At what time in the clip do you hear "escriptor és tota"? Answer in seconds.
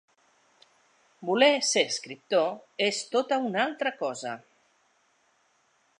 1.91-3.41